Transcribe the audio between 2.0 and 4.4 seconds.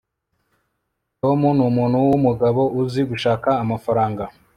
wumugabo uzi gushaka amafaranga